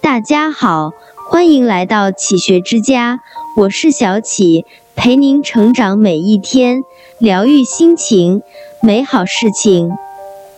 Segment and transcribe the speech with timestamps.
[0.00, 0.92] 大家好，
[1.28, 3.20] 欢迎来到启学之家，
[3.56, 4.64] 我是小启，
[4.96, 6.82] 陪您成长每一天，
[7.18, 8.42] 疗愈心情，
[8.82, 9.90] 美好事情。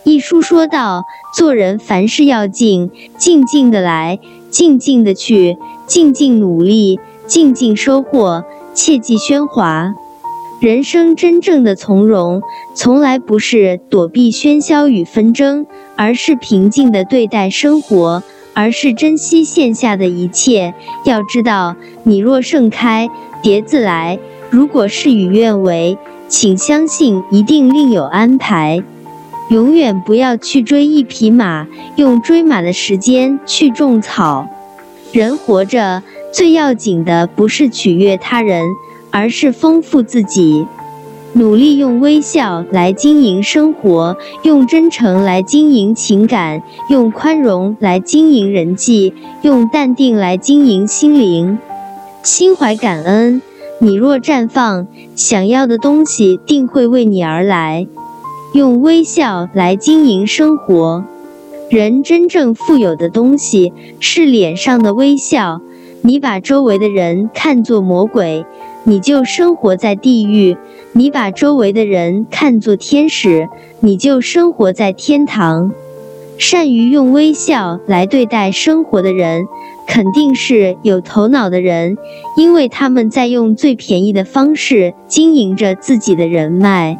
[0.03, 1.03] 一书说道，
[1.35, 4.19] 做人凡事要静，静静的来，
[4.49, 5.57] 静静的去，
[5.87, 8.43] 静静努力，静静收获，
[8.73, 9.93] 切忌喧哗。
[10.61, 12.41] 人生真正的从容，
[12.73, 15.65] 从来不是躲避喧嚣与纷争，
[15.97, 20.73] 而是平静的对待生活，而是珍惜现下的一切。
[21.05, 23.09] 要知道，你若盛开，
[23.41, 24.17] 蝶自来；
[24.49, 28.83] 如果事与愿违，请相信一定另有安排。
[29.49, 34.47] 永远不要去追一匹马，用追马的时间去种草。
[35.11, 36.01] 人活着
[36.33, 38.63] 最要紧的不是取悦他人。
[39.15, 40.65] 而是丰富自己，
[41.35, 51.57] 努力用微笑来经营生活，用真诚来经营情感，用宽容来经营人际，用淡定来经营心灵。
[52.21, 53.41] 心怀感恩，
[53.79, 54.85] 你若绽放，
[55.15, 57.87] 想要的东西定会为你而来。
[58.53, 61.03] 用微笑来经营生活，
[61.67, 65.61] 人真正富有的东西是脸上的微笑。
[66.03, 68.45] 你把周围的人看作魔鬼。
[68.85, 70.57] 你就生活在地狱，
[70.91, 73.47] 你把周围的人看作天使，
[73.79, 75.71] 你就生活在天堂。
[76.37, 79.45] 善于用微笑来对待生活的人，
[79.87, 81.97] 肯定是有头脑的人，
[82.35, 86.99] 因为他们在用最便宜的方式经营着自己的人脉。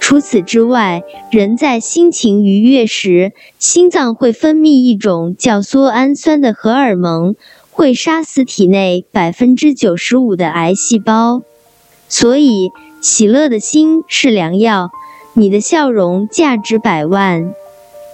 [0.00, 1.02] 除此之外，
[1.32, 7.34] 人在心情愉悦时，心脏会分泌一种叫缩氨酸的荷尔蒙。
[7.78, 11.42] 会杀死体内百分之九十五的癌细胞，
[12.08, 14.90] 所以喜乐的心是良药。
[15.34, 17.54] 你的笑容价值百万。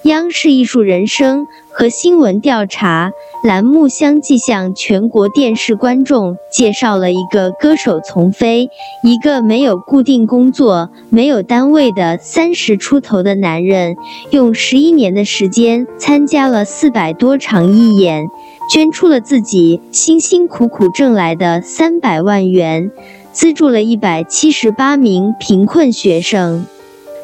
[0.03, 3.11] 央视艺术人生和新闻调查
[3.43, 8.69] 栏目相继向全国电视观众介绍了一个歌手丛飞，
[9.03, 13.97] 一个没有固定工作、没有单位的三十出头的男人，
[14.31, 18.27] 用十一年的时间参加了四百多场义演。
[18.71, 22.91] 捐出了自己辛辛苦苦挣来的三百万元，
[23.33, 26.65] 资助了一百七十八名贫困学生。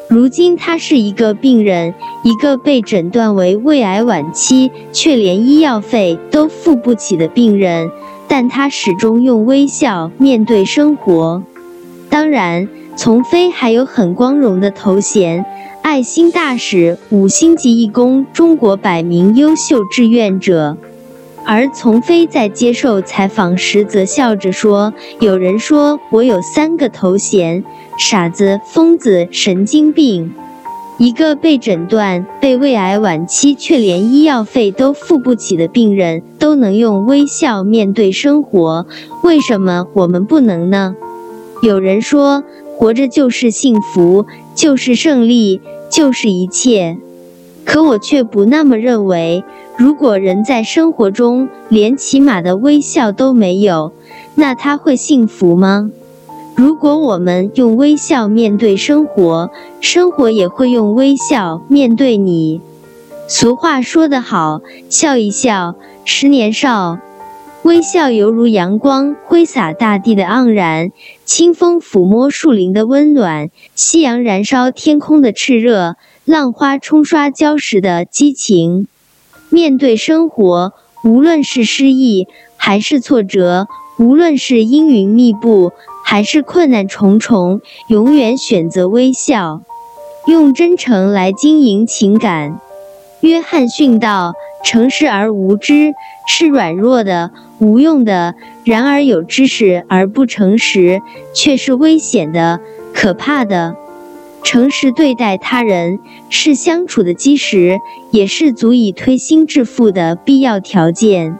[0.07, 1.93] 如今他是一个病人，
[2.23, 7.89] 一个被诊断为胃癌晚期却连医药费都付不起的病人，
[8.27, 11.41] 但他始终用微笑面对生活。
[12.09, 15.45] 当然，丛飞还有很光荣的头衔——
[15.81, 20.77] 爱心大使、五星级义工、中国百名优秀志愿者。
[21.45, 27.63] 而丛飞在接受采访时则笑着说：“有人说我有三个头衔：
[27.97, 30.33] 傻子、疯子、神经病。
[30.97, 38.85] 一个被诊断被胃癌晚期却连医药费都付不起的病人，都能用微笑面对生活，
[39.23, 40.95] 为什么我们不能呢？”
[41.63, 42.43] 有人说
[42.77, 44.25] ：“活着就是幸福，
[44.55, 45.59] 就是胜利，
[45.89, 46.97] 就是一切。”
[47.71, 49.45] 可我却不那么认为。
[49.77, 53.93] 如果人在生活中连起码的微笑都没有，
[54.35, 55.89] 那他会幸福吗？
[56.57, 62.59] 如果我们用微笑面对生活，生活也会用微笑面对你。
[63.29, 66.99] 俗话说得好，笑一笑，十年少。
[67.63, 70.91] 微笑犹如阳光挥洒大地的盎然，
[71.23, 75.95] 清风抚摸树林的温暖，夕阳燃烧天空的炽热，
[76.25, 78.87] 浪花冲刷礁石的激情。
[79.49, 80.73] 面对生活，
[81.03, 82.27] 无论是失意
[82.57, 83.67] 还是挫折，
[83.97, 85.71] 无论是阴云密布
[86.05, 89.61] 还是困难重重，永远选择微笑，
[90.27, 92.61] 用真诚来经营情感。
[93.21, 94.33] 约翰逊道
[94.63, 95.93] ：“诚实而无知
[96.27, 98.33] 是软弱的、无用的；
[98.63, 101.01] 然而有知识而不诚实，
[101.33, 102.59] 却是危险的、
[102.93, 103.75] 可怕的。”
[104.43, 107.79] 诚实对待他人是相处的基石，
[108.11, 111.37] 也是足以推心置腹的必要条件。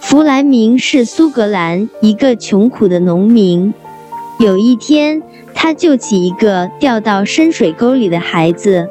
[0.00, 3.74] 弗莱明是苏格兰一个穷苦的农民。
[4.38, 5.20] 有一天，
[5.52, 8.88] 他救起一个掉到深水沟里的孩子。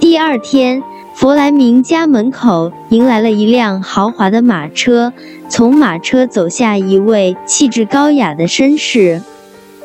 [0.00, 0.82] 第二天，
[1.14, 5.12] 弗莱明家门口迎来了一辆豪华的马车，
[5.50, 9.20] 从马车走下一位气质高雅的绅士。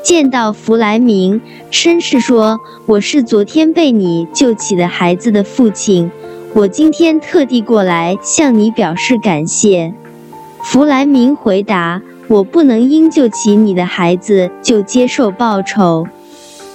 [0.06, 1.42] 见到弗莱明，
[1.72, 6.12] 绅士说：“我是昨天被你救起的孩子的父亲，
[6.54, 9.96] 我今天特地过来向你表示感谢。”
[10.62, 16.06] 弗莱明回答：“我不能因救起你的孩子就接受报酬。”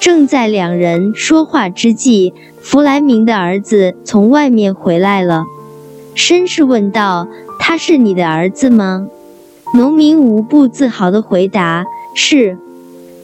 [0.00, 5.44] 正在两人说话之际，弗莱明的儿子从外面回来了。
[6.16, 7.28] 绅士问道
[7.60, 9.06] ：“他是你的儿子吗？”
[9.72, 11.84] 农民无不自豪地回答
[12.16, 12.58] ：“是。”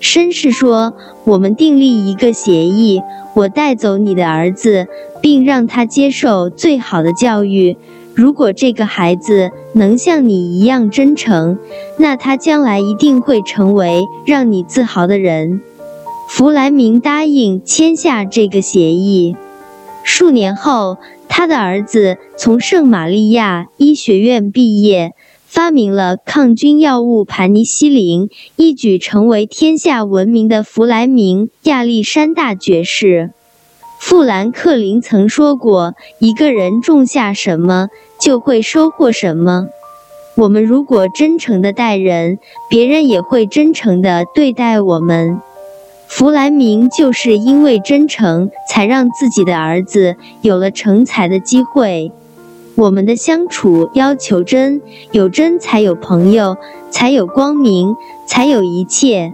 [0.01, 0.95] 绅士说
[1.25, 3.03] ：“我们订立一个协议，
[3.35, 4.87] 我带走你的儿子，
[5.21, 7.77] 并让他接受最好的教育。
[8.15, 11.59] 如果这个孩子能像你一样真诚，
[11.99, 15.61] 那他将来一定会成为让你自豪的人。”
[16.29, 19.37] 弗莱明答应签下这个协议。
[20.05, 25.15] 数年后，他的儿子从圣玛利亚医学院毕业。
[25.57, 33.31] 发明了抗菌药物盘尼西林，一举成为天下闻名的弗莱明亚历山大爵士。
[33.99, 37.89] 富兰克林曾说过：“一个人种下什么，
[38.21, 39.69] 就会收获什么。”
[40.37, 42.39] 我们如果真诚的待人，
[42.69, 45.41] 别人也会真诚的对待我们。
[46.07, 52.13] 弗莱明就是因为真诚，才让自己的儿子有了成才的机会。
[52.77, 56.59] 我们的相处要求真，有真才有朋友，
[56.91, 57.97] 才有光明，
[58.27, 59.33] 才有一切。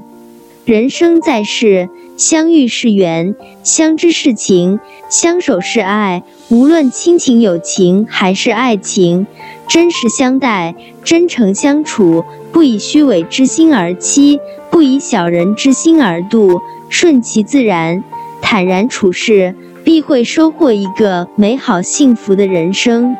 [0.65, 3.35] 人生在世，相遇是缘，
[3.65, 4.79] 相知是情，
[5.11, 6.23] 相守是爱。
[6.51, 9.27] 无论亲情、友情还是爱情，
[9.67, 14.39] 真实相待，真诚相处，不以虚伪之心而欺，
[14.71, 18.05] 不以小人之心而度，顺其自然，
[18.41, 23.17] 坦然处事，必会收获一个美好幸福的人生。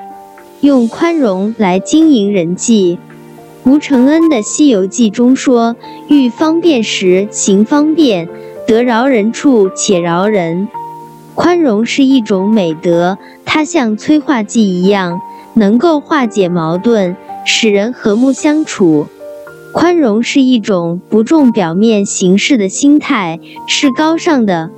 [0.63, 2.97] 用宽容来经营人际。
[3.65, 5.75] 吴承恩的《西游记》中说
[6.09, 8.29] ：“欲方便时行方便，
[8.65, 10.69] 得饶人处且饶人。”
[11.35, 15.21] 宽容是一种美德，它像催化剂一样，
[15.55, 19.09] 能够化解矛盾，使人和睦相处。
[19.73, 24.71] 宽容是一种不重表面形式的心态，是高尚的。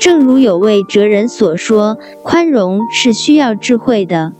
[0.00, 4.32] 正如有位哲人所说：“宽容是需要智慧的。”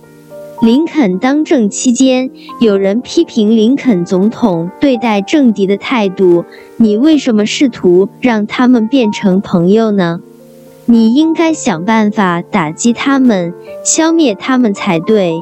[0.63, 2.31] 林肯当政期间，
[2.61, 6.45] 有人批评林肯总统对待政敌的态度
[6.79, 10.21] ：“你为什么试图让他们变成朋友呢？
[10.85, 13.53] 你应该想办法打击他们，
[13.85, 15.35] 消灭他们才对。”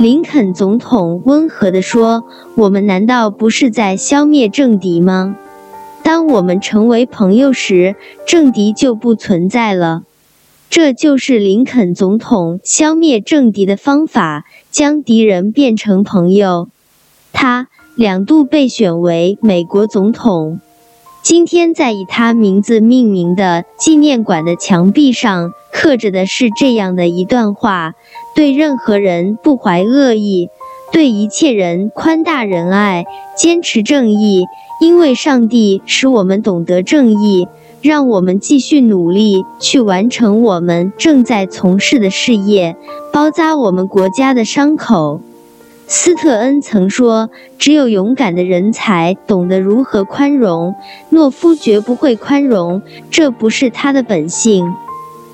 [0.00, 2.24] 林肯总统温和地说
[2.58, 5.36] ：“我们难道不是在消灭政敌吗？
[6.02, 7.94] 当我们成为朋友时，
[8.26, 10.02] 政敌就不存在了。”
[10.70, 16.68] 这就是林肯总统消灭政敌的方法，将敌人变成朋友。
[17.32, 20.60] 他两度被选为美国总统。
[21.24, 27.94] 今天在以他名字命名的纪念馆的墙壁上刻着的是这样的一段话：
[28.36, 30.50] 对任何人不怀恶意，
[30.92, 33.06] 对一切人宽大仁爱，
[33.36, 34.44] 坚持正义，
[34.80, 37.48] 因为上帝使我们懂得正义。
[37.82, 42.76] 让我们继续努力去完成我们正在从事的事业，
[43.10, 45.22] 包扎我们国家的伤口。
[45.86, 50.74] 斯特恩曾说：“只有勇敢的人才懂得如何宽容，
[51.10, 54.72] 懦夫绝不会宽容，这不是他的本性。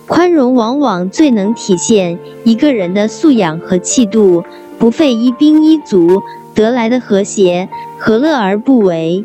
[0.07, 4.45] 宽容往往最能体现一个人的素养和气度，
[4.79, 6.23] 不费一兵一卒
[6.55, 9.25] 得来的和谐，何乐而不为？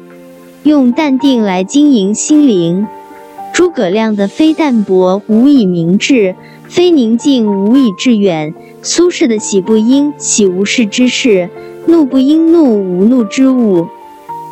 [0.64, 2.88] 用淡定来经营心灵。”
[3.54, 6.36] 诸葛亮的“非淡泊无以明志，
[6.68, 8.54] 非宁静无以致远”。
[8.82, 11.50] 苏轼的“喜不应喜无事之事，
[11.86, 13.88] 怒不应怒无怒之物”。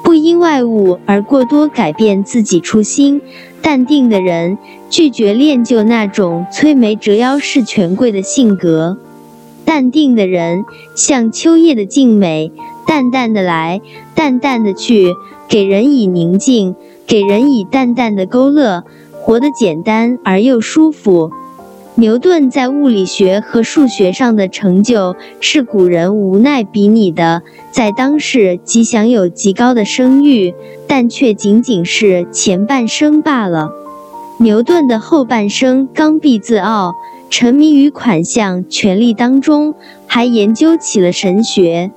[0.03, 3.21] 不因外物而过多改变自己初心。
[3.61, 4.57] 淡定的人
[4.89, 8.97] 拒绝练就那种摧眉折腰事权贵的性格。
[9.65, 12.51] 淡定的人像秋叶的静美，
[12.87, 13.81] 淡淡的来，
[14.15, 15.13] 淡淡的去，
[15.47, 16.75] 给人以宁静。
[17.05, 18.83] 给人以淡淡的勾勒，
[19.21, 21.31] 活得简单而又舒服。
[21.95, 30.53] 牛顿在物理学和数学上的成就是古人无奈比拟的，在当世即享有极高的声誉，
[30.87, 33.71] 但却仅仅是前半生罢了。
[34.37, 36.95] 牛顿的后半生刚愎自傲，
[37.29, 39.75] 沉迷于款项权力当中，
[40.07, 41.91] 还研究起了神学。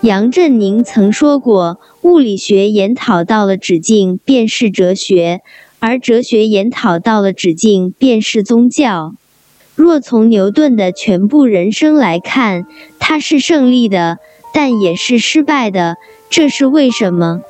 [0.00, 5.38] 杨振宁曾说过：“物理学研讨到了止境，便是哲学；
[5.86, 9.14] 而哲学研讨到了止境，便是宗教。”
[9.76, 12.66] 若从牛顿的全部人生来看，
[12.98, 14.18] 他是胜利的，
[14.52, 15.96] 但也是失败的。
[16.28, 17.40] 这是为什么？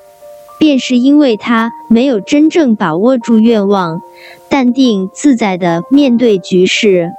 [0.59, 4.03] 便是因为他没有真正把握住愿望，
[4.51, 7.11] 淡定自在地面对局势。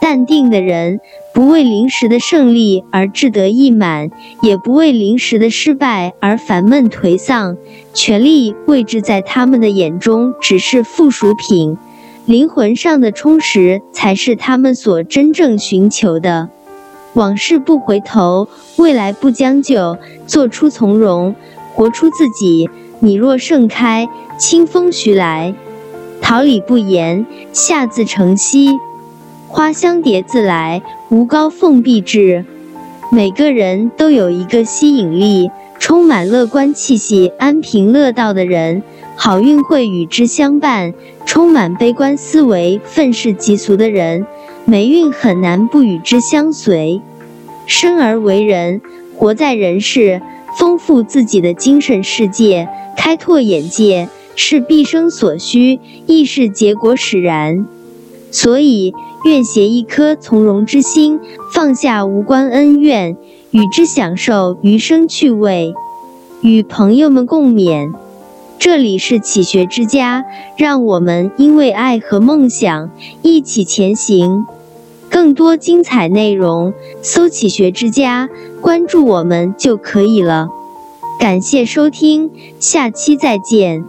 [0.00, 1.00] 淡定的人。
[1.34, 4.08] 不为临时的胜利而志得意满，
[4.40, 7.56] 也不为临时的失败而烦闷颓丧。
[7.92, 11.76] 权力位置在他们的眼中只是附属品，
[12.24, 16.50] 灵魂上的充实才是他们所真正寻求的。
[17.14, 19.98] 往事不回头，未来不将就，
[20.28, 21.34] 做出从容，
[21.74, 22.70] 活出自己。
[23.00, 25.52] 你若盛开，清风徐来，
[26.22, 28.78] 桃李不言，夏自成蹊。
[29.54, 32.44] 花香蝶自来，无高凤必至。
[33.12, 38.82] 每个人都有一个吸引力、充满乐观气息、安贫乐道的人，
[39.14, 40.90] 好运会与之相伴；
[41.24, 44.26] 充满悲观思维、愤世嫉俗的人，
[44.64, 47.00] 霉运很难不与之相随。
[47.68, 48.80] 生而为人，
[49.16, 50.20] 活在人世，
[50.58, 57.68] 丰富自己的精神世界，开拓眼界，是毕生所需，亦是结果使然。
[58.32, 58.92] 所以。
[59.24, 61.18] 愿携一颗从容之心，
[61.54, 63.16] 放下无关恩怨，
[63.52, 65.72] 与之享受余生趣味，
[66.42, 67.92] 与朋友们共勉。
[68.58, 70.24] 这里是启学之家，
[70.58, 72.90] 让我们因为爱和梦想
[73.22, 74.44] 一起前行。
[75.08, 78.28] 更多精彩内容，搜“启学之家”，
[78.60, 80.48] 关注我们就可以了。
[81.18, 83.84] 感谢收听，下期再见。